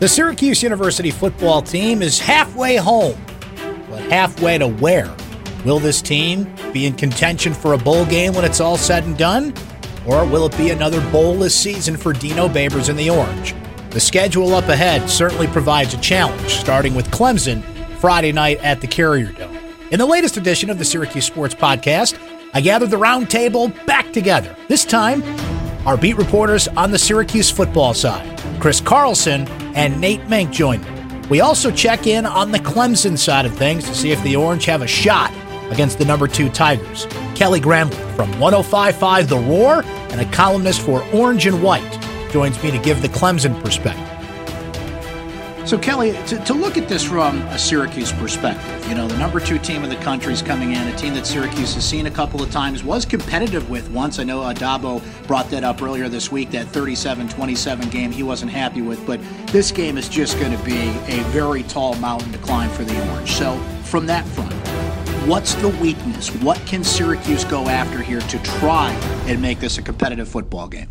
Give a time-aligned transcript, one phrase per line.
[0.00, 3.20] The Syracuse University football team is halfway home,
[3.90, 5.14] but halfway to where?
[5.66, 9.18] Will this team be in contention for a bowl game when it's all said and
[9.18, 9.52] done?
[10.06, 13.54] Or will it be another bowlless season for Dino Babers in the Orange?
[13.90, 17.62] The schedule up ahead certainly provides a challenge, starting with Clemson
[17.98, 19.54] Friday night at the Carrier Dome.
[19.90, 22.18] In the latest edition of the Syracuse Sports Podcast,
[22.54, 24.56] I gathered the roundtable back together.
[24.66, 25.22] This time,
[25.86, 30.88] our beat reporters on the Syracuse football side, Chris Carlson and Nate Mink join me.
[31.28, 34.64] We also check in on the Clemson side of things to see if the Orange
[34.66, 35.32] have a shot
[35.70, 37.06] against the number two Tigers.
[37.34, 41.98] Kelly Gramlich from 1055 The Roar and a columnist for Orange and White
[42.32, 44.09] joins me to give the Clemson perspective.
[45.66, 49.38] So, Kelly, to, to, look at this from a Syracuse perspective, you know, the number
[49.38, 52.10] two team in the country is coming in, a team that Syracuse has seen a
[52.10, 54.18] couple of times, was competitive with once.
[54.18, 58.50] I know Adabo brought that up earlier this week, that 37 27 game he wasn't
[58.50, 62.38] happy with, but this game is just going to be a very tall mountain to
[62.38, 63.30] climb for the Orange.
[63.32, 64.52] So, from that front,
[65.28, 66.30] what's the weakness?
[66.36, 68.90] What can Syracuse go after here to try
[69.26, 70.88] and make this a competitive football game?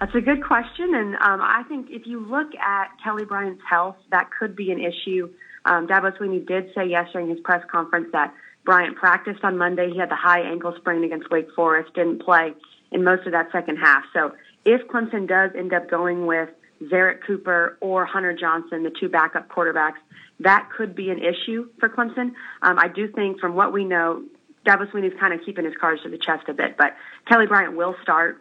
[0.00, 3.96] That's a good question, and um, I think if you look at Kelly Bryant's health,
[4.10, 5.30] that could be an issue.
[5.64, 8.34] Um, Dabo Swinney did say yesterday in his press conference that
[8.64, 9.90] Bryant practiced on Monday.
[9.90, 12.54] He had the high ankle sprain against Wake Forest, didn't play
[12.90, 14.02] in most of that second half.
[14.12, 14.32] So
[14.64, 16.48] if Clemson does end up going with
[16.82, 20.00] Zerrick Cooper or Hunter Johnson, the two backup quarterbacks,
[20.40, 22.32] that could be an issue for Clemson.
[22.62, 24.24] Um, I do think, from what we know,
[24.66, 26.96] Dabo Swinney's kind of keeping his cards to the chest a bit, but
[27.28, 28.40] Kelly Bryant will start.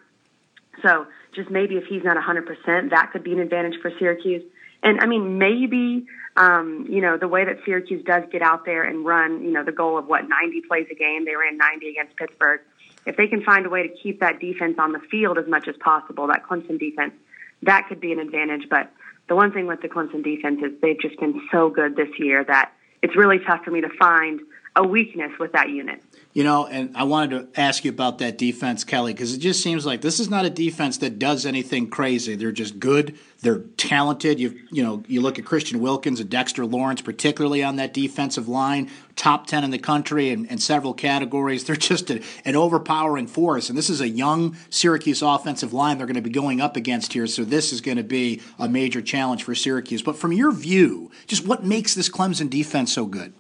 [0.82, 4.44] So just maybe if he's not 100%, that could be an advantage for Syracuse.
[4.82, 6.06] And I mean, maybe,
[6.36, 9.64] um, you know, the way that Syracuse does get out there and run, you know,
[9.64, 12.62] the goal of what, 90 plays a game, they ran 90 against Pittsburgh.
[13.06, 15.68] If they can find a way to keep that defense on the field as much
[15.68, 17.14] as possible, that Clemson defense,
[17.62, 18.68] that could be an advantage.
[18.70, 18.92] But
[19.28, 22.44] the one thing with the Clemson defense is they've just been so good this year
[22.44, 22.72] that
[23.02, 24.42] it's really tough for me to find
[24.76, 26.02] a weakness with that unit.
[26.34, 29.62] You know, and I wanted to ask you about that defense, Kelly, because it just
[29.62, 32.36] seems like this is not a defense that does anything crazy.
[32.36, 33.16] They're just good.
[33.42, 34.40] They're talented.
[34.40, 38.48] You you know, you look at Christian Wilkins and Dexter Lawrence, particularly on that defensive
[38.48, 41.66] line, top ten in the country in, in several categories.
[41.66, 46.08] They're just a, an overpowering force, and this is a young Syracuse offensive line they're
[46.08, 47.28] going to be going up against here.
[47.28, 50.02] So this is going to be a major challenge for Syracuse.
[50.02, 53.34] But from your view, just what makes this Clemson defense so good?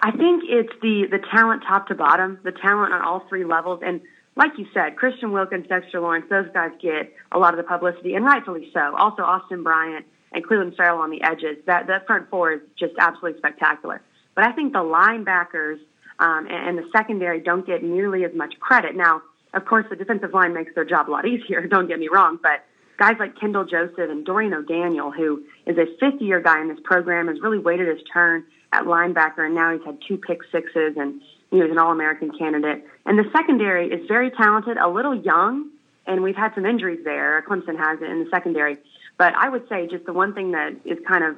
[0.00, 3.80] I think it's the the talent top to bottom, the talent on all three levels,
[3.84, 4.00] and
[4.36, 8.14] like you said, Christian Wilkins, Dexter Lawrence, those guys get a lot of the publicity,
[8.14, 8.94] and rightfully so.
[8.96, 11.56] Also, Austin Bryant and Clelin Ferrell on the edges.
[11.66, 14.00] That that front four is just absolutely spectacular.
[14.36, 15.78] But I think the linebackers
[16.20, 18.94] um, and, and the secondary don't get nearly as much credit.
[18.94, 19.22] Now,
[19.54, 21.66] of course, the defensive line makes their job a lot easier.
[21.66, 22.64] Don't get me wrong, but
[22.98, 26.78] guys like Kendall Joseph and Dorian O'Daniel, who is a fifth year guy in this
[26.84, 30.96] program, has really waited his turn at linebacker, and now he's had two pick sixes,
[30.96, 31.20] and
[31.50, 32.84] he was an All American candidate.
[33.06, 35.70] And the secondary is very talented, a little young,
[36.06, 37.42] and we've had some injuries there.
[37.48, 38.78] Clemson has it in the secondary.
[39.16, 41.36] But I would say just the one thing that is kind of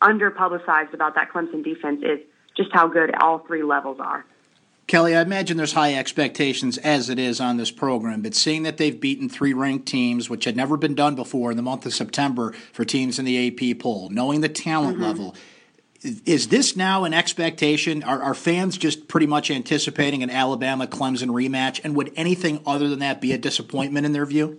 [0.00, 2.20] under publicized about that Clemson defense is
[2.56, 4.24] just how good all three levels are.
[4.86, 8.76] Kelly, I imagine there's high expectations as it is on this program, but seeing that
[8.76, 11.94] they've beaten three ranked teams, which had never been done before in the month of
[11.94, 15.04] September for teams in the AP poll, knowing the talent mm-hmm.
[15.04, 15.34] level,
[16.02, 18.02] is this now an expectation?
[18.02, 21.80] Are, are, fans just pretty much anticipating an Alabama Clemson rematch?
[21.84, 24.58] And would anything other than that be a disappointment in their view?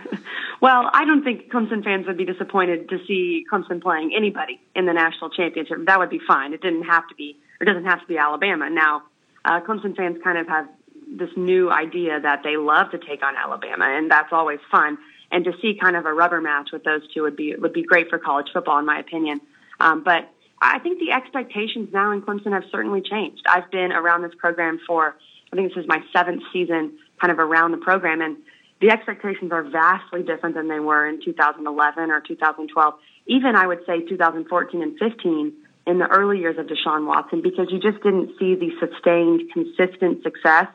[0.60, 4.86] well, I don't think Clemson fans would be disappointed to see Clemson playing anybody in
[4.86, 5.78] the national championship.
[5.86, 6.54] That would be fine.
[6.54, 8.70] It didn't have to be, or doesn't have to be Alabama.
[8.70, 9.02] Now,
[9.44, 10.68] uh, Clemson fans kind of have
[11.10, 14.98] this new idea that they love to take on Alabama, and that's always fun.
[15.30, 17.82] And to see kind of a rubber match with those two would be would be
[17.82, 19.42] great for college football, in my opinion.
[19.80, 23.42] Um, but I think the expectations now in Clemson have certainly changed.
[23.48, 25.16] I've been around this program for,
[25.52, 28.36] I think this is my seventh season kind of around the program, and
[28.80, 32.94] the expectations are vastly different than they were in 2011 or 2012.
[33.26, 35.52] Even I would say 2014 and 15
[35.86, 40.22] in the early years of Deshaun Watson because you just didn't see the sustained, consistent
[40.22, 40.66] success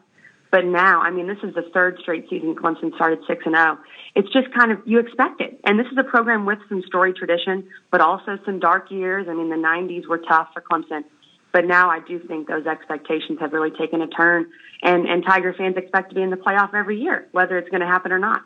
[0.54, 3.80] but now, I mean, this is the third straight season Clemson started 6 and 0.
[4.14, 5.60] It's just kind of, you expect it.
[5.66, 9.26] And this is a program with some story tradition, but also some dark years.
[9.28, 11.06] I mean, the 90s were tough for Clemson.
[11.54, 14.46] But now I do think those expectations have really taken a turn.
[14.84, 17.82] And, and Tiger fans expect to be in the playoff every year, whether it's going
[17.82, 18.44] to happen or not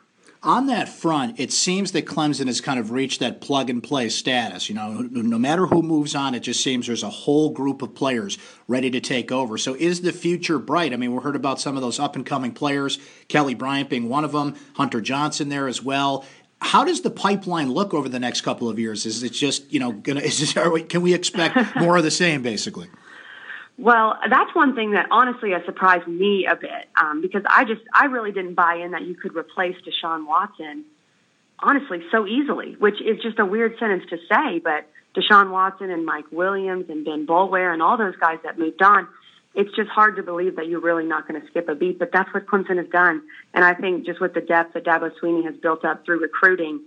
[0.47, 4.07] on that front, it seems that Clemson has kind of reached that plug and play
[4.07, 4.69] status.
[4.69, 7.93] You know, no matter who moves on, it just seems there's a whole group of
[7.93, 9.57] players ready to take over.
[9.57, 10.93] So, is the future bright?
[10.93, 12.97] I mean, we heard about some of those up and coming players,
[13.27, 16.25] Kelly Bryant being one of them, Hunter Johnson there as well.
[16.61, 19.05] how does the pipeline look over the next couple of years?
[19.05, 20.21] Is it just you know gonna?
[20.21, 22.87] Is it, we, can we expect more of the same, basically?
[23.77, 27.81] Well, that's one thing that honestly has surprised me a bit um, because I just
[27.93, 30.85] I really didn't buy in that you could replace Deshaun Watson
[31.59, 36.05] honestly so easily, which is just a weird sentence to say, but Deshaun Watson and
[36.05, 39.07] Mike Williams and Ben Boulware and all those guys that moved on,
[39.55, 41.97] it's just hard to believe that you're really not going to skip a beat.
[41.97, 45.11] But that's what Clemson has done, and I think just with the depth that Dabo
[45.21, 46.81] Swinney has built up through recruiting,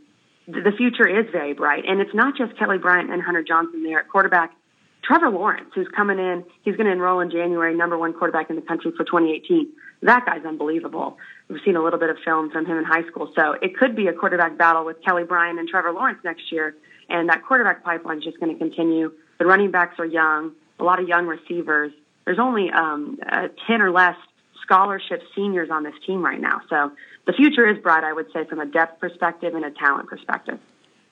[0.47, 1.85] the future is very bright.
[1.87, 4.53] And it's not just Kelly Bryant and Hunter Johnson there at quarterback.
[5.03, 8.57] Trevor Lawrence, who's coming in, he's going to enroll in January, number one quarterback in
[8.57, 9.69] the country for 2018.
[10.03, 11.19] That guy's unbelievable.
[11.49, 13.33] We've seen a little bit of film from him in high school.
[13.37, 16.75] So it could be a quarterback battle with Kelly Bryant and Trevor Lawrence next year.
[17.09, 19.13] And that quarterback pipeline is just going to continue.
[19.39, 21.93] The running backs are young, a lot of young receivers.
[22.25, 24.17] There's only um, uh, 10 or less
[24.63, 26.61] scholarship seniors on this team right now.
[26.69, 26.93] So
[27.27, 30.61] the future is bright, I would say, from a depth perspective and a talent perspective.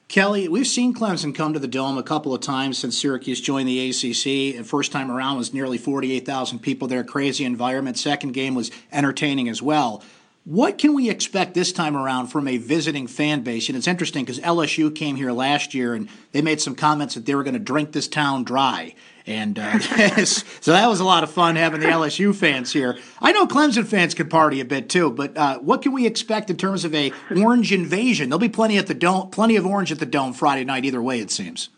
[0.09, 3.69] Kelly, we've seen Clemson come to the Dome a couple of times since Syracuse joined
[3.69, 4.57] the ACC.
[4.57, 7.99] The first time around was nearly 48,000 people there, crazy environment.
[7.99, 10.03] Second game was entertaining as well.
[10.49, 13.69] What can we expect this time around from a visiting fan base?
[13.69, 17.27] And it's interesting because LSU came here last year and they made some comments that
[17.27, 18.95] they were going to drink this town dry.
[19.27, 19.79] And uh,
[20.25, 22.97] so that was a lot of fun having the LSU fans here.
[23.21, 26.49] I know Clemson fans could party a bit too, but uh, what can we expect
[26.49, 28.31] in terms of a orange invasion?
[28.31, 30.87] There'll be plenty at the dome, plenty of orange at the dome Friday night.
[30.87, 31.69] Either way, it seems.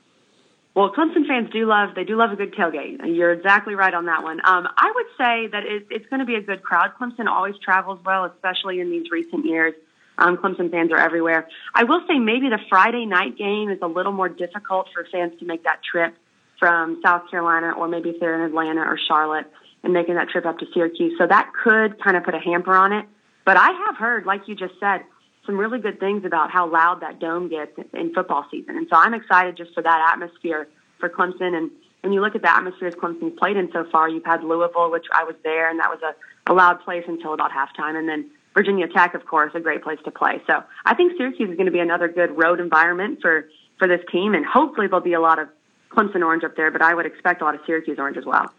[0.75, 2.99] Well, Clemson fans do love they do love a good tailgate.
[3.05, 4.41] You're exactly right on that one.
[4.45, 6.93] Um, I would say that it, it's going to be a good crowd.
[7.01, 9.75] Clemson always travels well, especially in these recent years.
[10.19, 11.49] Um, Clemson fans are everywhere.
[11.75, 15.33] I will say maybe the Friday night game is a little more difficult for fans
[15.41, 16.15] to make that trip
[16.59, 19.47] from South Carolina or maybe if they're in Atlanta or Charlotte
[19.83, 21.15] and making that trip up to Syracuse.
[21.19, 23.07] So that could kind of put a hamper on it.
[23.47, 25.01] But I have heard, like you just said,
[25.47, 28.77] some really good things about how loud that dome gets in football season.
[28.77, 31.55] And so I'm excited just for that atmosphere for Clemson.
[31.57, 31.71] And
[32.03, 35.07] when you look at the atmospheres Clemson's played in so far, you've had Louisville, which
[35.13, 37.99] I was there, and that was a, a loud place until about halftime.
[37.99, 40.43] And then Virginia Tech, of course, a great place to play.
[40.47, 43.49] So I think Syracuse is going to be another good road environment for,
[43.79, 44.35] for this team.
[44.35, 45.49] And hopefully there'll be a lot of
[45.91, 48.53] Clemson orange up there, but I would expect a lot of Syracuse orange as well.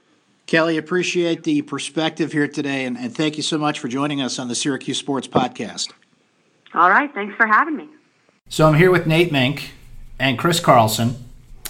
[0.48, 4.38] Kelly, appreciate the perspective here today, and, and thank you so much for joining us
[4.38, 5.94] on the Syracuse Sports Podcast.
[6.73, 7.89] All right, thanks for having me.
[8.47, 9.71] So I'm here with Nate Mink
[10.19, 11.15] and Chris Carlson.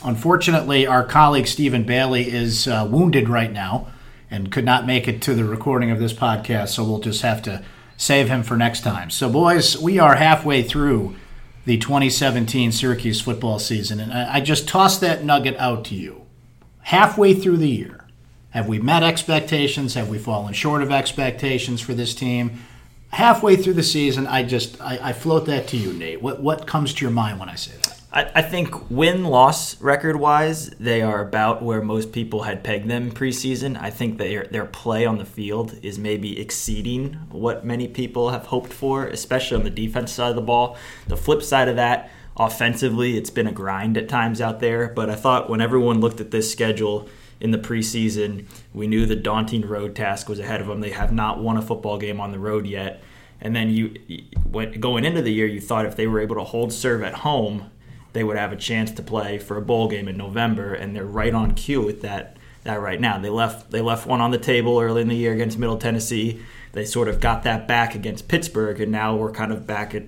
[0.03, 3.88] Unfortunately, our colleague Stephen Bailey is uh, wounded right now
[4.30, 7.42] and could not make it to the recording of this podcast, so we'll just have
[7.44, 7.63] to
[7.98, 9.09] save him for next time.
[9.09, 11.15] So, boys, we are halfway through
[11.65, 14.00] the 2017 Syracuse football season.
[14.00, 16.25] And I just tossed that nugget out to you.
[16.83, 18.07] Halfway through the year,
[18.51, 19.94] have we met expectations?
[19.94, 22.59] Have we fallen short of expectations for this team?
[23.12, 26.22] Halfway through the season, I just I, I float that to you, Nate.
[26.22, 28.02] What what comes to your mind when I say that?
[28.13, 32.90] I, I think win loss record wise, they are about where most people had pegged
[32.90, 33.81] them preseason.
[33.81, 38.47] I think their their play on the field is maybe exceeding what many people have
[38.47, 40.78] hoped for, especially on the defense side of the ball.
[41.07, 44.90] The flip side of that, offensively, it's been a grind at times out there.
[44.90, 47.07] But I thought when everyone looked at this schedule
[47.40, 50.81] in the preseason, we knew the daunting road task was ahead of them.
[50.81, 53.02] They have not won a football game on the road yet.
[53.42, 53.95] And then you,
[54.80, 57.71] going into the year, you thought if they were able to hold serve at home,
[58.14, 61.06] they would have a chance to play for a bowl game in November, and they're
[61.06, 63.18] right on cue with that that right now.
[63.18, 66.42] They left they left one on the table early in the year against Middle Tennessee.
[66.74, 70.04] They sort of got that back against Pittsburgh, and now we're kind of back at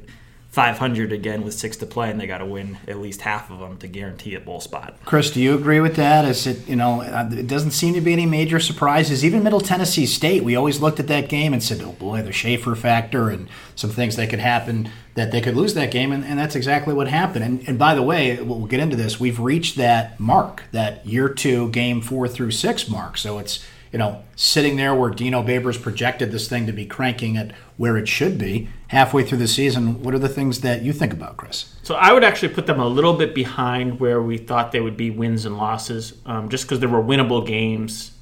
[0.53, 3.57] 500 again with six to play, and they got to win at least half of
[3.57, 4.95] them to guarantee a bowl spot.
[5.03, 6.25] Chris, do you agree with that?
[6.25, 9.25] Is it you know uh, it doesn't seem to be any major surprises.
[9.25, 12.31] Even Middle Tennessee State, we always looked at that game and said, oh boy, the
[12.31, 16.24] Shafer factor and some things that could happen that they could lose that game, and,
[16.24, 17.43] and that's exactly what happened.
[17.43, 19.19] And, and by the way, we'll get into this.
[19.19, 23.17] We've reached that mark, that year two, game four through six mark.
[23.17, 27.38] So it's you know, sitting there where Dino Babers projected this thing to be cranking
[27.38, 30.02] at where it should be halfway through the season.
[30.02, 31.76] What are the things that you think about, Chris?
[31.84, 34.98] So I would actually put them a little bit behind where we thought they would
[34.98, 38.14] be wins and losses, um, just because there were winnable games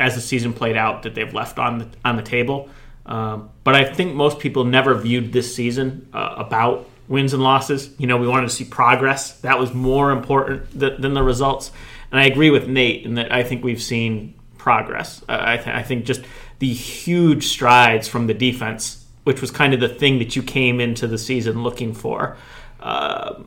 [0.00, 2.70] as the season played out that they've left on the on the table.
[3.04, 7.90] Um, but I think most people never viewed this season uh, about wins and losses.
[7.98, 9.32] You know, we wanted to see progress.
[9.40, 11.70] That was more important th- than the results.
[12.10, 15.22] And I agree with Nate in that I think we've seen progress.
[15.28, 16.22] Uh, I, th- I, think just
[16.58, 20.80] the huge strides from the defense, which was kind of the thing that you came
[20.80, 22.36] into the season looking for,
[22.80, 23.42] uh,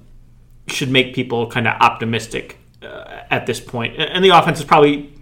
[0.68, 3.96] should make people kind of optimistic uh, at this point.
[3.98, 5.14] And the offense has probably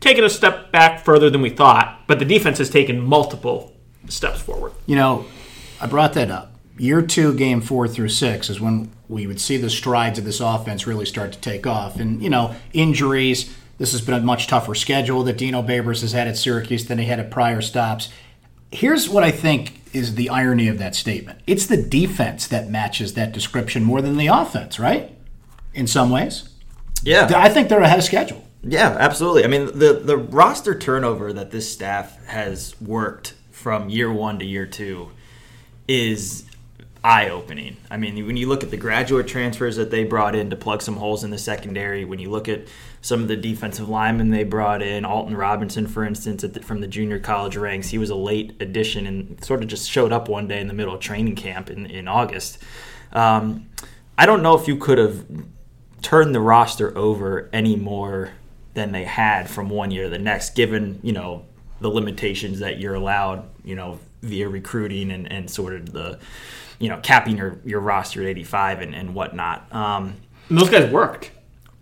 [0.00, 3.72] taken a step back further than we thought, but the defense has taken multiple
[4.08, 4.72] steps forward.
[4.86, 5.26] You know,
[5.80, 9.56] I brought that up year two, game four through six is when we would see
[9.56, 12.00] the strides of this offense really start to take off.
[12.00, 16.12] And, you know, injuries, this has been a much tougher schedule that Dino Babers has
[16.12, 18.08] had at Syracuse than he had at prior stops.
[18.70, 23.14] Here's what I think is the irony of that statement it's the defense that matches
[23.14, 25.12] that description more than the offense, right?
[25.72, 26.48] In some ways.
[27.02, 27.30] Yeah.
[27.34, 28.44] I think they're ahead of schedule.
[28.62, 29.44] Yeah, absolutely.
[29.44, 34.44] I mean, the the roster turnover that this staff has worked from year one to
[34.44, 35.10] year two
[35.86, 36.44] is
[37.02, 37.76] eye opening.
[37.90, 40.80] I mean, when you look at the graduate transfers that they brought in to plug
[40.80, 42.62] some holes in the secondary, when you look at
[43.04, 46.86] some of the defensive linemen they brought in, Alton Robinson, for instance, the, from the
[46.86, 50.48] junior college ranks, he was a late addition and sort of just showed up one
[50.48, 52.56] day in the middle of training camp in, in August.
[53.12, 53.68] Um,
[54.16, 55.26] I don't know if you could have
[56.00, 58.30] turned the roster over any more
[58.72, 61.44] than they had from one year to the next, given, you know,
[61.82, 66.18] the limitations that you're allowed, you know, via recruiting and, and sort of the
[66.78, 69.72] you know, capping your, your roster at 85 and, and whatnot.
[69.72, 70.16] Um,
[70.48, 71.30] and those guys worked.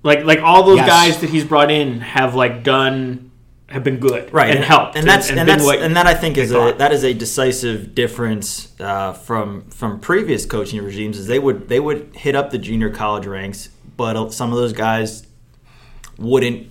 [0.02, 0.88] Like like all those Yes.
[0.88, 3.30] guys that he's brought in have like done
[3.68, 4.54] have been good right.
[4.54, 6.92] and, helped and that's and, and, been that's and that I think is a that
[6.92, 12.14] is a decisive difference uh, from from previous coaching regimes is they would they would
[12.14, 15.26] hit up the junior college ranks but some of those guys
[16.18, 16.68] wouldn't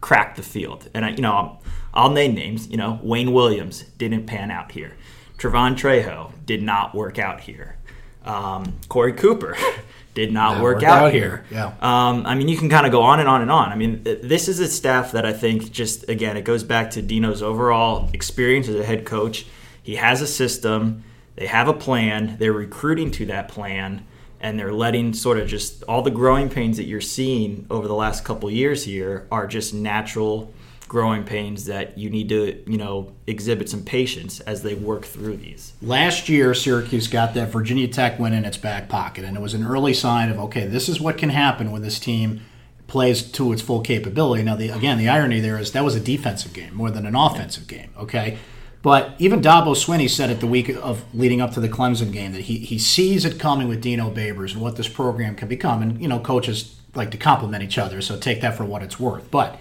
[0.00, 0.88] crack the field.
[0.94, 1.62] And I, you know I'll,
[1.92, 4.96] I'll name names you know Wayne Williams didn't pan out here.
[5.38, 7.76] Trevon Trejo did not work out here.
[8.24, 9.56] Um, Corey Cooper
[10.14, 11.44] did not work out, out here.
[11.48, 11.58] here.
[11.58, 11.66] Yeah.
[11.80, 13.70] Um, I mean, you can kind of go on and on and on.
[13.70, 17.02] I mean, this is a staff that I think just again it goes back to
[17.02, 19.46] Dino's overall experience as a head coach.
[19.82, 21.04] He has a system.
[21.36, 22.36] They have a plan.
[22.38, 24.06] They're recruiting to that plan,
[24.40, 27.94] and they're letting sort of just all the growing pains that you're seeing over the
[27.94, 30.54] last couple years here are just natural
[30.88, 35.36] growing pains that you need to you know exhibit some patience as they work through
[35.36, 35.72] these.
[35.82, 39.54] Last year, Syracuse got that Virginia Tech win in its back pocket, and it was
[39.54, 42.40] an early sign of okay, this is what can happen when this team
[42.86, 44.42] plays to its full capability.
[44.42, 47.14] Now, the, again, the irony there is that was a defensive game more than an
[47.14, 47.90] offensive game.
[47.96, 48.38] Okay,
[48.82, 52.32] but even Dabo Swinney said it the week of leading up to the Clemson game
[52.32, 55.82] that he he sees it coming with Dino Babers and what this program can become.
[55.82, 59.00] And you know, coaches like to compliment each other, so take that for what it's
[59.00, 59.30] worth.
[59.30, 59.58] But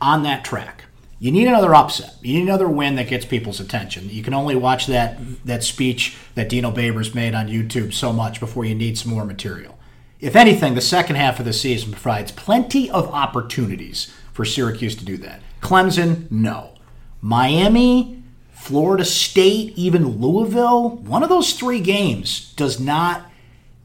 [0.00, 0.84] on that track.
[1.20, 2.14] You need another upset.
[2.22, 4.08] You need another win that gets people's attention.
[4.08, 8.38] You can only watch that that speech that Dino Babers made on YouTube so much
[8.38, 9.76] before you need some more material.
[10.20, 15.04] If anything, the second half of the season provides plenty of opportunities for Syracuse to
[15.04, 15.40] do that.
[15.60, 16.74] Clemson, no.
[17.20, 23.30] Miami, Florida State, even Louisville, one of those three games does not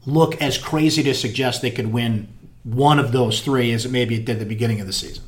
[0.06, 2.28] look as crazy to suggest they could win
[2.64, 5.24] one of those three as it maybe it did at the beginning of the season.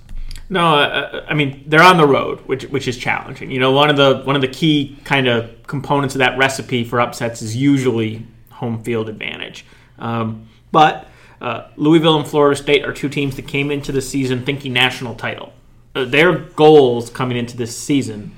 [0.49, 3.51] No, uh, I mean they're on the road, which which is challenging.
[3.51, 6.85] You know, one of the one of the key kind of components of that recipe
[6.85, 9.65] for upsets is usually home field advantage.
[9.99, 11.09] Um, but
[11.41, 15.15] uh, Louisville and Florida State are two teams that came into the season thinking national
[15.17, 15.53] title.
[15.95, 18.33] Uh, their goals coming into this season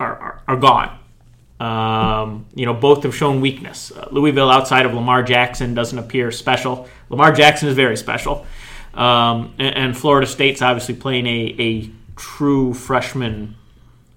[0.00, 0.98] are are, are gone.
[1.60, 3.92] Um, you know, both have shown weakness.
[3.92, 6.88] Uh, Louisville, outside of Lamar Jackson, doesn't appear special.
[7.10, 8.44] Lamar Jackson is very special.
[8.94, 13.56] Um, and, and Florida State's obviously playing a, a true freshman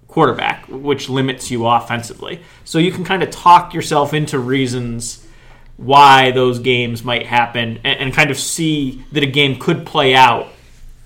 [0.07, 2.41] quarterback, which limits you offensively.
[2.63, 5.25] So you can kind of talk yourself into reasons
[5.77, 10.15] why those games might happen and, and kind of see that a game could play
[10.15, 10.47] out,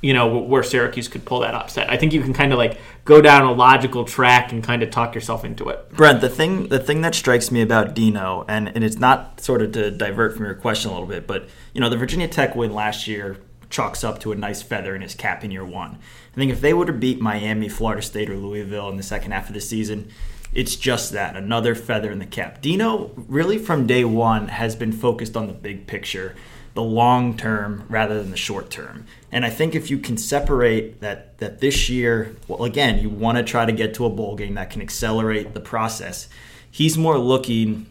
[0.02, 1.90] you know, where Syracuse could pull that upset.
[1.92, 4.92] I think you can kind of like go down a logical track and kind of
[4.92, 5.92] talk yourself into it.
[5.92, 9.62] Brent, the thing the thing that strikes me about Dino, and, and it's not sort
[9.62, 12.56] of to divert from your question a little bit, but you know, the Virginia Tech
[12.56, 13.38] win last year
[13.72, 15.98] chalks up to a nice feather in his cap in year one.
[16.34, 19.32] I think if they were to beat Miami, Florida State, or Louisville in the second
[19.32, 20.12] half of the season,
[20.54, 22.62] it's just that another feather in the cap.
[22.62, 26.36] Dino really from day one has been focused on the big picture,
[26.74, 29.06] the long term rather than the short term.
[29.32, 33.38] And I think if you can separate that that this year, well again, you want
[33.38, 36.28] to try to get to a bowl game that can accelerate the process.
[36.70, 37.88] He's more looking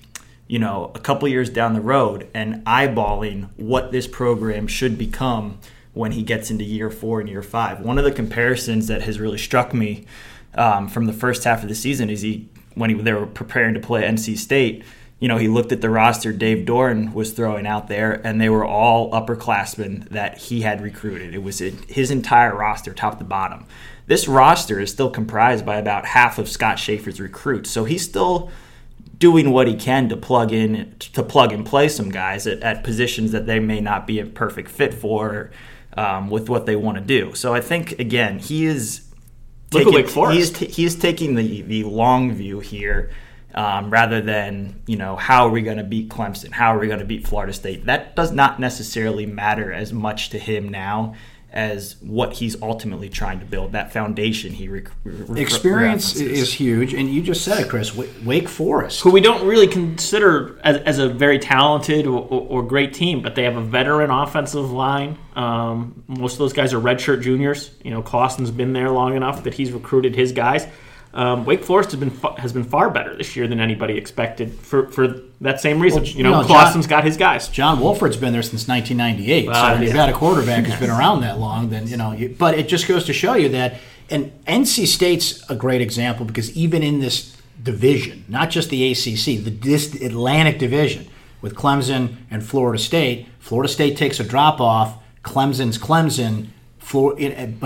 [0.51, 5.61] you know, a couple years down the road and eyeballing what this program should become
[5.93, 7.79] when he gets into year four and year five.
[7.79, 10.07] One of the comparisons that has really struck me
[10.55, 13.75] um, from the first half of the season is he when he, they were preparing
[13.75, 14.83] to play NC State.
[15.21, 18.49] You know, he looked at the roster Dave Doeren was throwing out there, and they
[18.49, 21.33] were all upperclassmen that he had recruited.
[21.33, 23.67] It was his entire roster, top to bottom.
[24.09, 28.51] This roster is still comprised by about half of Scott Shafer's recruits, so he's still
[29.21, 32.83] doing what he can to plug in to plug and play some guys at, at
[32.83, 35.51] positions that they may not be a perfect fit for
[35.97, 37.33] um, with what they want to do.
[37.35, 39.07] So I think again he is
[39.73, 43.11] Look at taking, Wake he is, t- he taking the the long view here
[43.55, 46.89] um, rather than you know how are we going to beat Clemson, how are we
[46.89, 47.87] going to beat Florida State.
[47.87, 51.15] That does not necessarily matter as much to him now
[51.53, 53.73] as what he's ultimately trying to build.
[53.73, 56.43] That foundation he re- re- experience references.
[56.43, 57.95] is huge, and you just said it, Chris.
[57.95, 62.63] Wake Forest, who we don't really consider as, as a very talented or, or, or,
[62.63, 65.19] great team, but they have a veteran offensive line.
[65.35, 67.71] Um, most of those guys are redshirt juniors.
[67.83, 70.67] You know, Clawson's been there long enough that he's recruited his guys.
[71.13, 74.89] Um, Wake Forest has been has been far better this year than anybody expected for,
[74.93, 75.09] for
[75.41, 76.03] that same reason.
[76.05, 77.49] Well, you know, no, Clawson's got his guys.
[77.49, 79.49] John Wolford's been there since 1998.
[79.49, 82.13] Well, so you've got a quarterback who's been around that long, then you know.
[82.13, 86.25] You, but it just goes to show you that, and NC State's a great example
[86.25, 91.09] because even in this division, not just the ACC, the this Atlantic Division
[91.43, 94.99] with Clemson and Florida State, Florida State takes a drop off.
[95.25, 96.47] Clemson's Clemson
[96.81, 97.21] for but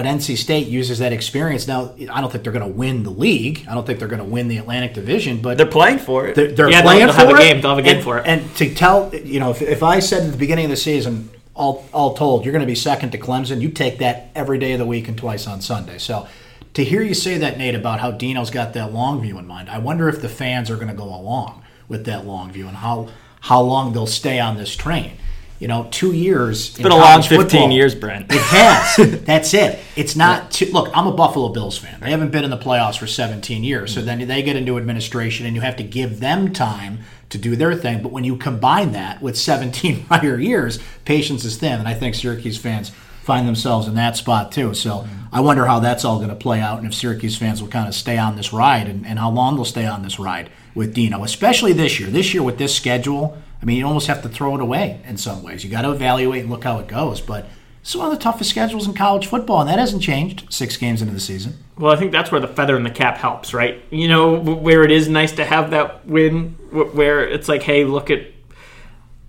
[0.05, 1.67] NC State uses that experience.
[1.67, 3.65] Now, I don't think they're going to win the league.
[3.69, 6.35] I don't think they're going to win the Atlantic Division, but they're playing for it.
[6.35, 7.43] They're, they're yeah, playing they'll, for they'll have it.
[7.43, 7.61] a game.
[7.63, 8.27] They'll have a game and, for it.
[8.27, 11.31] And to tell, you know, if, if I said at the beginning of the season,
[11.55, 14.73] all all told, you're going to be second to Clemson, you take that every day
[14.73, 15.99] of the week and twice on Sunday.
[15.99, 16.27] So.
[16.75, 19.71] To hear you say that, Nate, about how Dino's got that long view in mind,
[19.71, 22.79] I wonder if the fans are going to go along with that long view and
[22.79, 23.11] how
[23.43, 25.13] how long they'll stay on this train
[25.59, 26.71] you know, two years.
[26.71, 28.31] It's been a long 15 football, years, Brent.
[28.31, 29.21] It has.
[29.25, 29.79] That's it.
[29.97, 30.51] It's not.
[30.51, 32.01] Too, look, I'm a Buffalo Bills fan.
[32.01, 33.93] They haven't been in the playoffs for 17 years.
[33.93, 34.07] So mm-hmm.
[34.07, 37.75] then they get into administration, and you have to give them time to do their
[37.75, 38.03] thing.
[38.03, 41.79] But when you combine that with 17 prior years, patience is thin.
[41.79, 42.91] And I think Syracuse fans
[43.23, 44.75] find themselves in that spot too.
[44.75, 45.35] So mm-hmm.
[45.35, 47.89] I wonder how that's all going to play out, and if Syracuse fans will kind
[47.89, 50.95] of stay on this ride, and, and how long they'll stay on this ride with
[50.95, 52.11] Dino, especially this year.
[52.11, 55.17] This year with this schedule I mean, you almost have to throw it away in
[55.17, 55.65] some ways.
[55.65, 57.23] You got to evaluate and look how it goes.
[57.23, 57.47] But
[57.81, 61.01] it's one of the toughest schedules in college football, and that hasn't changed six games
[61.01, 61.55] into the season.
[61.79, 63.83] Well, I think that's where the feather in the cap helps, right?
[63.89, 68.11] You know, where it is nice to have that win, where it's like, hey, look
[68.11, 68.27] at.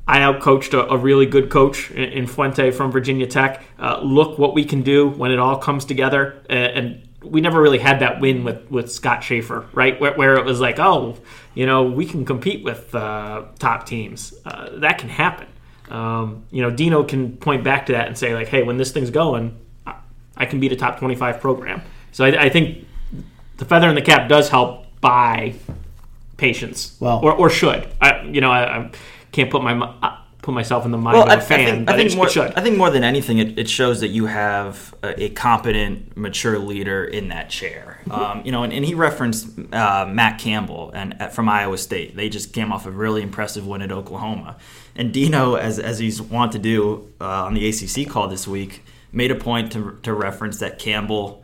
[0.06, 3.64] I outcoached a, a really good coach in, Fuente from Virginia Tech.
[3.80, 6.44] Uh, look what we can do when it all comes together.
[6.50, 10.00] and we never really had that win with, with Scott Shafer, right?
[10.00, 11.18] Where, where it was like, oh,
[11.54, 14.34] you know, we can compete with uh, top teams.
[14.46, 15.48] Uh, that can happen.
[15.90, 18.92] Um, you know, Dino can point back to that and say, like, hey, when this
[18.92, 19.58] thing's going,
[20.38, 21.82] I can beat a top 25 program.
[22.12, 22.86] So I, I think
[23.58, 25.56] the feather in the cap does help buy
[26.38, 27.88] patience, well, or, or should.
[28.02, 28.92] I, you know, I, I
[29.32, 31.60] can't put my put myself in the mind well, of a fan.
[31.60, 34.00] I think, I think it, more, it I think more than anything, it, it shows
[34.02, 38.00] that you have a, a, competent, mature leader in that chair.
[38.12, 42.16] Um, you know, and, and he referenced uh, Matt Campbell and uh, from Iowa State.
[42.16, 44.58] They just came off a really impressive win at Oklahoma.
[44.96, 48.86] And Dino, as as he's want to do uh, on the ACC call this week,
[49.12, 51.44] made a point to to reference that Campbell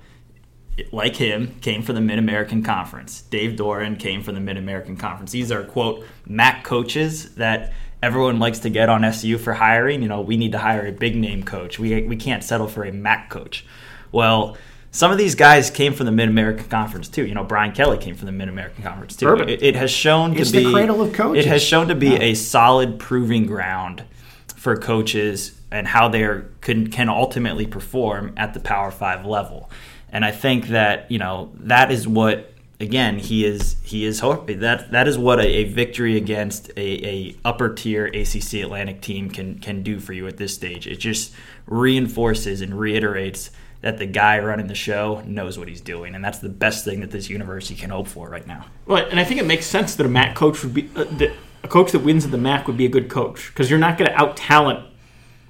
[0.91, 3.23] like him, came from the Mid American Conference.
[3.23, 5.31] Dave Doeren came from the Mid American Conference.
[5.31, 10.01] These are, quote, MAC coaches that everyone likes to get on SU for hiring.
[10.01, 11.79] You know, we need to hire a big name coach.
[11.79, 13.65] We, we can't settle for a MAC coach.
[14.11, 14.57] Well,
[14.91, 17.25] some of these guys came from the Mid American Conference too.
[17.25, 19.33] You know, Brian Kelly came from the Mid American Conference too.
[19.35, 21.45] It, it, has shown it's to be the cradle of coaches.
[21.45, 22.19] It has shown to be yeah.
[22.19, 24.03] a solid proving ground
[24.47, 29.69] for coaches and how they are, can can ultimately perform at the Power Five level.
[30.09, 34.87] And I think that you know that is what again, he is he is that
[34.91, 39.59] that is what a, a victory against a, a, upper tier ACC Atlantic team can
[39.59, 40.87] can do for you at this stage.
[40.87, 41.33] It just
[41.67, 46.39] reinforces and reiterates that the guy running the show knows what he's doing, and that's
[46.39, 48.65] the best thing that this university can hope for right now.
[48.85, 51.33] Well, and I think it makes sense that a MAC coach would be uh, that
[51.63, 53.97] a coach that wins at the MAC would be a good coach because you're not
[53.97, 54.85] going to out talent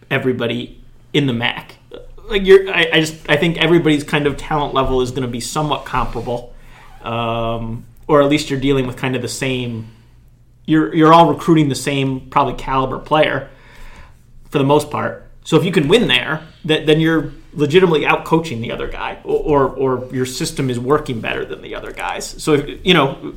[0.10, 1.78] everybody in the MAC.
[2.30, 5.28] Like you're, I, I just I think everybody's kind of talent level is going to
[5.28, 6.54] be somewhat comparable
[7.04, 9.88] um, or at least you're dealing with kind of the same.
[10.66, 13.50] You're you're all recruiting the same probably caliber player
[14.50, 15.28] for the most part.
[15.44, 19.20] So if you can win there, that, then you're legitimately out coaching the other guy,
[19.24, 22.26] or, or, or your system is working better than the other guys.
[22.26, 23.34] So if, you know,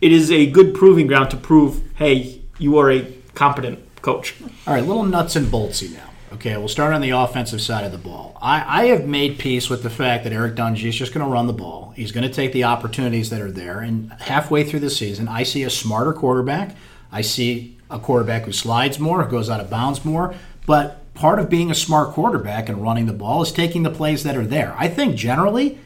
[0.00, 4.34] it is a good proving ground to prove, hey, you are a competent coach.
[4.66, 6.10] All right, little nuts and boltsy now.
[6.34, 8.36] Okay, we'll start on the offensive side of the ball.
[8.42, 11.30] I, I have made peace with the fact that Eric Dungey is just going to
[11.30, 11.92] run the ball.
[11.94, 13.78] He's going to take the opportunities that are there.
[13.78, 16.74] And halfway through the season, I see a smarter quarterback.
[17.12, 20.34] I see a quarterback who slides more, who goes out of bounds more.
[20.66, 24.24] But part of being a smart quarterback and running the ball is taking the plays
[24.24, 24.74] that are there.
[24.76, 25.78] I think generally,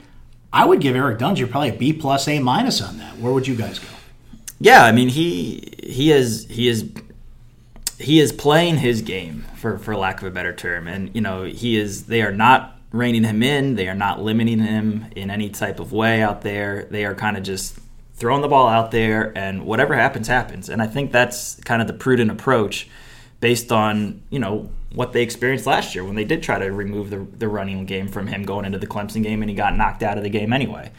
[0.50, 3.18] I would give Eric Dungey probably a B plus, A minus on that.
[3.18, 3.88] Where would you guys go?
[4.60, 6.90] Yeah, I mean he he is he is
[7.98, 11.44] he is playing his game for for lack of a better term, and you know
[11.44, 12.06] he is.
[12.06, 13.74] They are not reining him in.
[13.74, 16.86] They are not limiting him in any type of way out there.
[16.90, 17.78] They are kind of just
[18.14, 20.68] throwing the ball out there, and whatever happens, happens.
[20.68, 22.88] And I think that's kind of the prudent approach
[23.40, 27.10] based on, you know, what they experienced last year when they did try to remove
[27.10, 30.02] the, the running game from him going into the Clemson game and he got knocked
[30.02, 30.90] out of the game anyway.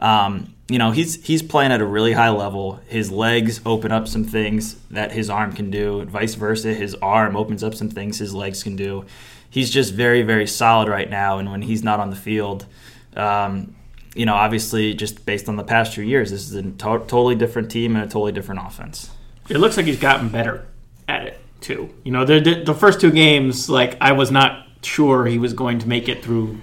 [0.00, 2.80] Um, you know, he's he's playing at a really high level.
[2.88, 6.74] His legs open up some things that his arm can do, and vice versa.
[6.74, 9.06] His arm opens up some things his legs can do.
[9.50, 11.38] He's just very, very solid right now.
[11.38, 12.66] And when he's not on the field,
[13.16, 13.74] um,
[14.14, 17.34] you know, obviously, just based on the past few years, this is a to- totally
[17.34, 19.10] different team and a totally different offense.
[19.48, 20.66] It looks like he's gotten better
[21.08, 21.88] at it too.
[22.04, 25.54] You know, the, the, the first two games, like I was not sure he was
[25.54, 26.60] going to make it through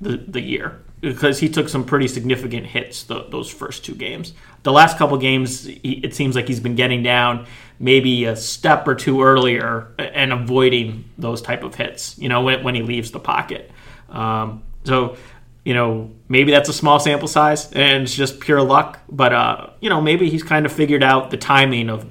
[0.00, 4.32] the the year because he took some pretty significant hits the, those first two games.
[4.62, 7.46] The last couple games, he, it seems like he's been getting down
[7.78, 12.18] maybe a step or two earlier and avoiding those type of hits.
[12.18, 13.70] You know, when, when he leaves the pocket.
[14.08, 15.16] Um, so
[15.64, 19.00] you know, maybe that's a small sample size and it's just pure luck.
[19.08, 22.10] But uh, you know, maybe he's kind of figured out the timing of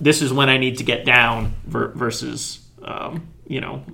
[0.00, 3.84] this is when I need to get down versus um, you know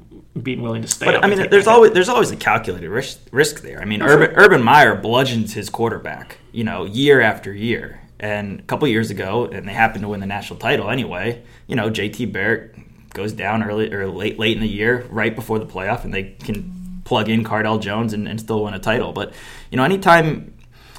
[0.43, 1.07] being willing to stay.
[1.07, 3.81] But I mean, there's always there's always a calculated risk, risk there.
[3.81, 8.01] I mean, Urban, Urban Meyer bludgeons his quarterback, you know, year after year.
[8.21, 11.43] And a couple years ago, and they happened to win the national title anyway.
[11.69, 12.75] You know, JT Barrett
[13.15, 16.35] goes down early or late late in the year, right before the playoff, and they
[16.43, 19.13] can plug in Cardale Jones and, and still win a title.
[19.13, 19.33] But
[19.71, 20.53] you know, anytime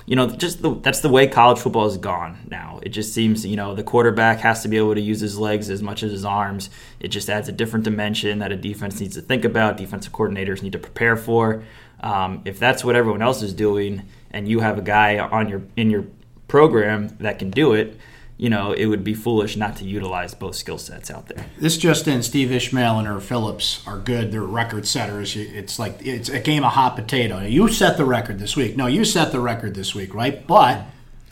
[0.09, 2.79] you know, just the, that's the way college football has gone now.
[2.81, 5.69] It just seems, you know, the quarterback has to be able to use his legs
[5.69, 6.71] as much as his arms.
[6.99, 10.63] It just adds a different dimension that a defense needs to think about, defensive coordinators
[10.63, 11.63] need to prepare for.
[11.99, 15.61] Um, if that's what everyone else is doing, and you have a guy on your
[15.77, 16.05] in your
[16.47, 17.95] program that can do it,
[18.39, 21.45] you know, it would be foolish not to utilize both skill sets out there.
[21.58, 24.32] This just in: Steve Ishmael and Erv Philips are good.
[24.32, 25.36] They're record setters.
[25.36, 27.41] It's like it's a game of hot potato.
[27.41, 28.78] You set the record this week.
[28.78, 30.47] No, you set the record this week, right?
[30.47, 30.86] But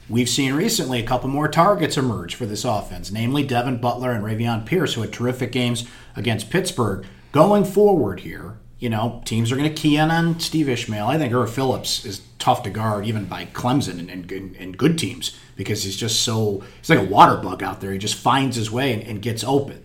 [0.10, 4.26] we've seen recently a couple more targets emerge for this offense, namely Devin Butler and
[4.26, 7.06] Ravian Pierce, who had terrific games against Pittsburgh.
[7.32, 11.08] Going forward here, you know, teams are going to key in on Steve Ishmael.
[11.08, 14.98] I think Erv Philips is tough to guard, even by Clemson and, and, and good
[14.98, 17.92] teams because he's just so he's like a water bug out there.
[17.92, 19.84] He just finds his way and, and gets open.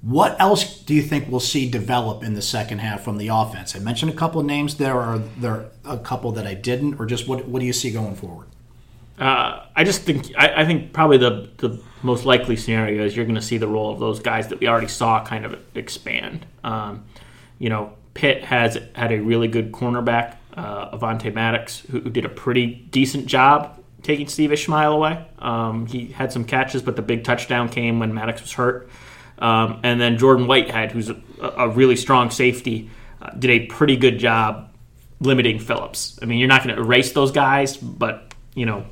[0.00, 3.76] What else do you think we'll see develop in the second half from the offense?
[3.76, 4.98] I mentioned a couple of names there.
[4.98, 8.16] Are there a couple that I didn't, or just what what do you see going
[8.16, 8.48] forward?
[9.18, 13.26] Uh, I just think I, I, think probably the the most likely scenario is you're
[13.26, 16.46] going to see the role of those guys that we already saw kind of expand.
[16.64, 17.04] Um,
[17.58, 22.24] you know, Pitt has had a really good cornerback, uh, Avonte Maddox, who, who did
[22.24, 25.24] a pretty decent job taking Steve Ishmael away.
[25.38, 28.90] Um, he had some catches, but the big touchdown came when Maddox was hurt.
[29.38, 33.96] Um, and then Jordan Whitehead, who's a, a really strong safety, uh, did a pretty
[33.96, 34.70] good job
[35.20, 36.18] limiting Philips.
[36.20, 38.84] I mean, you're not going to erase those guys, but you know,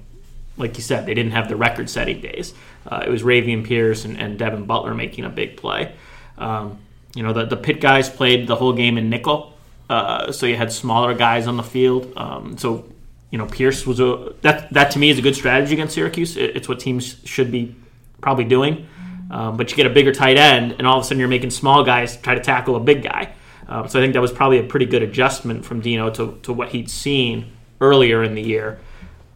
[0.56, 2.54] like you said, they didn't have the record-setting days.
[2.86, 5.94] Uh, it was Ravian Pierce and, and, Devin Butler making a big play.
[6.38, 6.78] Um,
[7.14, 9.54] you know, the, the Pitt guys played the whole game in nickel,
[9.88, 12.12] uh, so you had smaller guys on the field.
[12.16, 12.86] Um, so
[13.30, 16.36] you know, Pierce was a that that to me is a good strategy against Syracuse.
[16.36, 17.74] It, it's what teams should be
[18.20, 18.86] probably doing.
[19.30, 21.50] Um, but you get a bigger tight end, and all of a sudden you're making
[21.50, 23.32] small guys try to tackle a big guy.
[23.68, 26.52] Um, so I think that was probably a pretty good adjustment from Dino to, to
[26.52, 28.80] what he'd seen earlier in the year.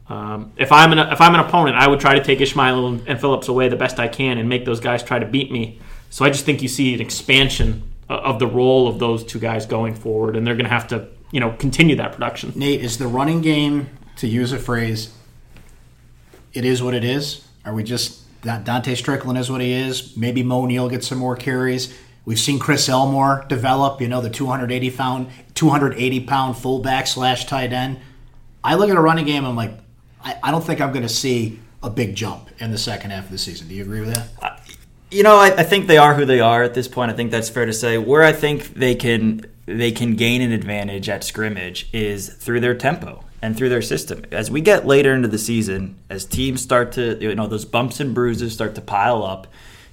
[0.08, 3.08] Um, if I'm an if I'm an opponent, I would try to take Ishmael and,
[3.08, 5.78] and Philips away the best I can and make those guys try to beat me.
[6.10, 9.64] So I just think you see an expansion of the role of those two guys
[9.64, 12.52] going forward, and they're going to have to you know continue that production.
[12.54, 15.12] Nate, is the running game to use a phrase?
[16.52, 17.46] It is what it is.
[17.64, 20.16] Are we just that Dontae Strickland is what he is?
[20.16, 21.96] Maybe Moe Neal gets some more carries.
[22.24, 24.00] We've seen Chris Elmore develop.
[24.00, 28.00] You know the 280 pound 280 pound fullback slash tight end.
[28.62, 29.44] I look at a running game.
[29.44, 29.72] I'm like,
[30.22, 33.26] I, I don't think I'm going to see a big jump in the second half
[33.26, 33.68] of the season.
[33.68, 34.28] Do you agree with that?
[34.42, 34.56] Uh,
[35.10, 37.10] you know, I, I, think they are who they are at this point.
[37.10, 37.98] I think that's fair to say.
[37.98, 42.74] Where I think they can they can gain an advantage at scrimmage is through their
[42.74, 44.24] tempo and through their system.
[44.30, 48.00] As we get later into the season, as teams start to, you know, those bumps
[48.00, 49.46] and bruises start to pile up,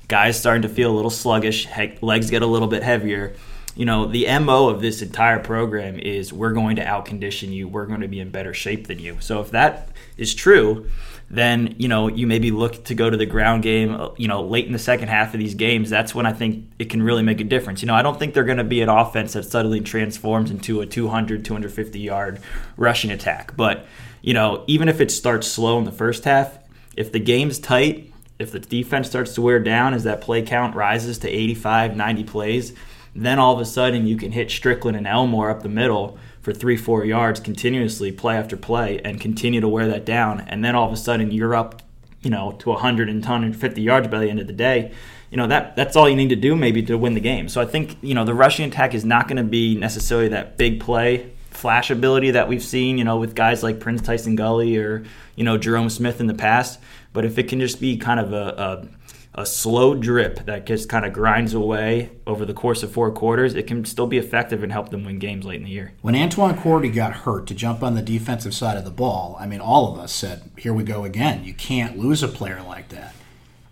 [0.07, 1.67] guys starting to feel a little sluggish,
[2.01, 3.33] legs get a little bit heavier.
[3.75, 7.85] You know, the MO of this entire program is we're going to outcondition you, we're
[7.85, 9.17] going to be in better shape than you.
[9.21, 10.89] So if that is true,
[11.31, 14.43] then you know you maybe look to go to the ground game uh, you know
[14.43, 17.23] late in the second half of these games that's when i think it can really
[17.23, 17.81] make a difference.
[17.81, 20.81] You know i don't think they're going to be an offense that suddenly transforms into
[20.81, 22.39] a 200 250 yard
[22.77, 23.55] rushing attack.
[23.55, 23.85] But
[24.21, 26.59] you know even if it starts slow in the first half
[26.95, 30.75] if the game's tight if the defense starts to wear down as that play count
[30.75, 32.73] rises to 85 90 plays
[33.15, 36.53] then all of a sudden you can hit strickland and elmore up the middle for
[36.53, 40.41] three, four yards continuously, play after play, and continue to wear that down.
[40.41, 41.81] And then all of a sudden you're up,
[42.21, 44.91] you know, to 100 and 150 yards by the end of the day.
[45.29, 47.47] You know that that's all you need to do maybe to win the game.
[47.47, 50.57] So I think you know the rushing attack is not going to be necessarily that
[50.57, 54.77] big play flash ability that we've seen, you know, with guys like Prince Tyson Gulley
[54.77, 56.79] or you know Jerome Smith in the past.
[57.13, 58.87] But if it can just be kind of a, a,
[59.33, 63.53] a slow drip that just kind of grinds away over the course of four quarters,
[63.53, 65.93] it can still be effective and help them win games late in the year.
[66.01, 69.47] When Antwan Cordy got hurt to jump on the defensive side of the ball, I
[69.47, 71.45] mean, all of us said, "Here we go again.
[71.45, 73.15] You can't lose a player like that."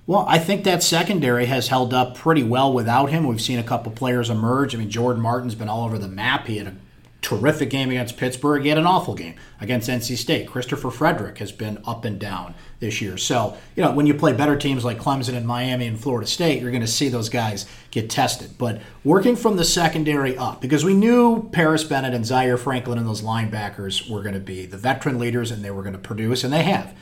[0.07, 3.27] Well, I think that secondary has held up pretty well without him.
[3.27, 4.73] We've seen a couple players emerge.
[4.73, 6.47] I mean, Jordan Martin's been all over the map.
[6.47, 6.75] He had a
[7.21, 8.63] terrific game against Pittsburgh.
[8.63, 10.47] He had an awful game against NC State.
[10.47, 13.17] Christopher Fredrick has been up and down this year.
[13.17, 16.61] So, you know, when you play better teams like Clemson and Miami and Florida State,
[16.61, 18.57] you're going to see those guys get tested.
[18.57, 23.07] But working from the secondary up, because we knew Parris Bennett and Zaire Franklin and
[23.07, 26.43] those linebackers were going to be the veteran leaders and they were going to produce,
[26.43, 26.95] and they have.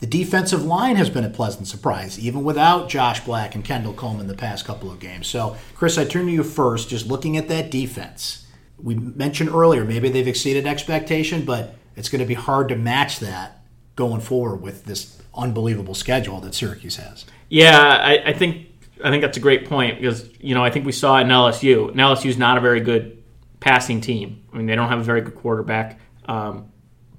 [0.00, 4.28] The defensive line has been a pleasant surprise, even without Josh Black and Kendall Coleman
[4.28, 5.26] the past couple of games.
[5.26, 8.44] So, Chris, I turn to you first, just looking at that defense
[8.80, 13.18] we mentioned earlier, maybe they've exceeded expectation, but it's going to be hard to match
[13.20, 13.57] that
[13.98, 17.24] going forward with this unbelievable schedule that Syracuse has.
[17.48, 18.68] Yeah, I, I think
[19.02, 21.28] I think that's a great point because you know I think we saw it in
[21.28, 21.90] LSU.
[21.90, 23.20] And is not a very good
[23.58, 24.44] passing team.
[24.52, 25.98] I mean, they don't have a very good quarterback.
[26.26, 26.70] Um,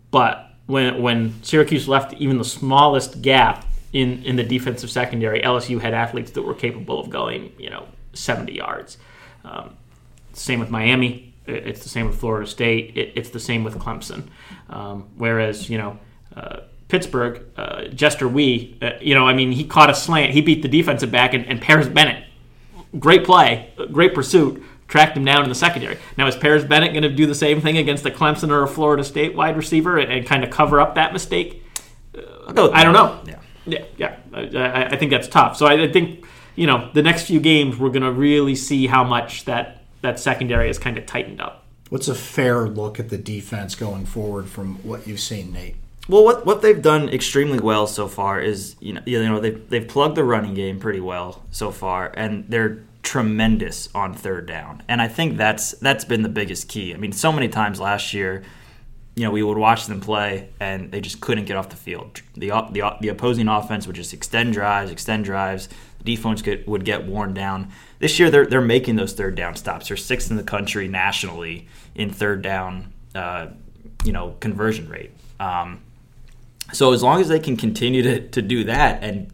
[0.10, 5.82] but when when Syracuse left even the smallest gap in in the defensive secondary, LSU
[5.82, 8.98] had athletes that were capable of going you know 70 yards.
[9.44, 9.76] Um,
[10.32, 11.34] same with Miami.
[11.46, 12.96] It's the same with Florida State.
[12.96, 14.30] It, it's the same with Clemson.
[14.70, 16.00] Um, whereas, you know,
[16.36, 20.34] uh, Pittsburgh, uh, Jester Weah, uh, you know, I mean, he caught a slant.
[20.34, 22.26] He beat the defensive back, and, and Parris Bennett,
[22.98, 26.00] great play, great pursuit, tracked him down in the secondary.
[26.18, 28.68] Now, is Parris Bennett going to do the same thing against a Clemson or a
[28.68, 31.64] Florida State wide receiver and, and kind of cover up that mistake?
[32.18, 33.22] Uh, I don't know.
[33.24, 34.74] Yeah, yeah, yeah.
[34.74, 35.58] I, I, think that's tough.
[35.58, 36.26] So I, I think
[36.56, 40.20] you know the next few games we're going to really see how much that that
[40.20, 41.68] secondary is kind of tightened up.
[41.90, 45.76] What's a fair look at the defense going forward from what you've seen, Nate?
[46.10, 49.70] Well, what what they've done extremely well so far is you know you know they've
[49.70, 54.82] they've plugged the running game pretty well so far, and they're tremendous on third down.
[54.88, 56.96] And I think that's that's been the biggest key.
[56.96, 58.44] I mean, so many times last year,
[59.16, 62.22] you know, we would watch them play and they just couldn't get off the field.
[62.36, 65.70] The the, the opposing offense would just extend drives, extend drives.
[66.00, 69.56] The defense could, would get worn down this year they're they're making those third down
[69.56, 69.90] stops.
[69.90, 73.48] They're sixth in the country nationally in third down, uh,
[74.04, 75.12] you know, conversion rate.
[75.40, 75.82] Um,
[76.74, 79.32] so as long as they can continue to, to do that and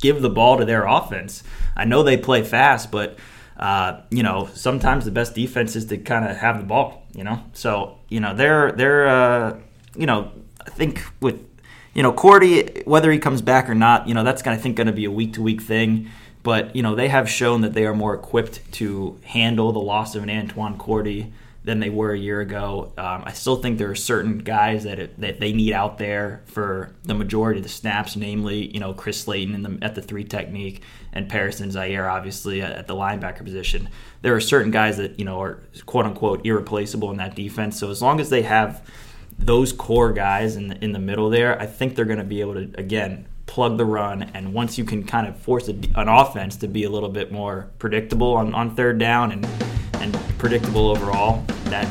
[0.00, 1.42] give the ball to their offense,
[1.76, 3.18] I know they play fast, but
[3.56, 7.06] uh, you know sometimes the best defense is to kind of have the ball.
[7.14, 9.58] You know, so you know they're they're uh,
[9.96, 10.32] you know
[10.66, 11.46] I think with
[11.94, 14.88] you know Cordy whether he comes back or not, you know that's I think going
[14.88, 16.10] to be a week to week thing.
[16.42, 20.14] But you know they have shown that they are more equipped to handle the loss
[20.14, 21.32] of an Antwan Cordy
[21.64, 22.92] than they were a year ago.
[22.98, 26.42] Um, I still think there are certain guys that it, that they need out there
[26.44, 30.24] for the majority of the snaps, namely you know Chris Slayton the, at the three
[30.24, 33.88] technique and Parris and Zaire obviously at, the linebacker position.
[34.20, 37.78] There are certain guys that you know are quote unquote irreplaceable in that defense.
[37.78, 38.86] So as long as they have
[39.38, 42.42] those core guys in the, in the middle there, I think they're going to be
[42.42, 46.08] able to again plug the run, and once you can kind of force a, an
[46.08, 49.46] offense to be a little bit more predictable on, on third down and
[50.04, 51.88] and predictable overall, that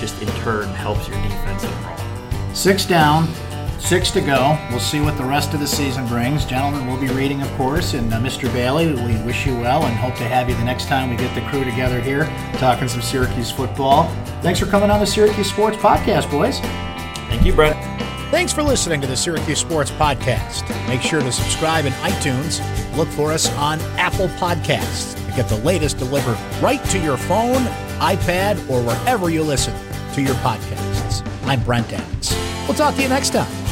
[0.00, 2.54] just in turn helps your defense overall.
[2.54, 3.28] Six down,
[3.78, 4.58] six to go.
[4.70, 6.44] We'll see what the rest of the season brings.
[6.44, 7.94] Gentlemen, we'll be reading, of course.
[7.94, 8.52] And uh, Mr.
[8.52, 11.34] Bailey, we wish you well and hope to have you the next time we get
[11.34, 14.08] the crew together here talking some Syracuse football.
[14.42, 16.60] Thanks for coming on the Syracuse Sports Podcast, boys.
[17.28, 17.75] Thank you, Brent.
[18.30, 20.68] Thanks for listening to the Syracuse Sports Podcast.
[20.88, 22.60] Make sure to subscribe in iTunes.
[22.96, 27.62] Look for us on Apple Podcasts to get the latest delivered right to your phone,
[28.00, 29.74] iPad, or wherever you listen
[30.14, 31.24] to your podcasts.
[31.44, 32.34] I'm Brent Adams.
[32.66, 33.65] We'll talk to you next time.